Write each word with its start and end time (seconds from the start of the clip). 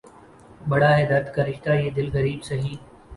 بڑا 0.69 0.89
ہے 0.97 1.05
درد 1.09 1.27
کا 1.35 1.45
رشتہ 1.45 1.71
یہ 1.73 1.89
دل 1.91 2.09
غریب 2.13 2.43
سہی 2.43 2.75